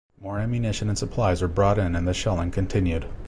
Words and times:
More 0.19 0.39
ammunition 0.39 0.89
and 0.89 0.97
supplies 0.97 1.43
were 1.43 1.47
brought 1.47 1.77
in 1.77 1.95
and 1.95 2.07
the 2.07 2.13
shelling 2.15 2.49
continued. 2.49 3.05